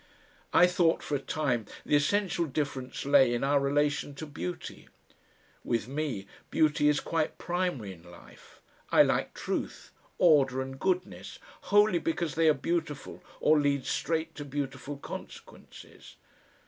[0.51, 4.87] I thought for a time the essential difference lay in our relation to beauty.
[5.63, 11.37] With me beauty is quite primary in life; I like truth, order and goodness,
[11.69, 16.15] wholly because they are beautiful or lead straight to beautiful consequences.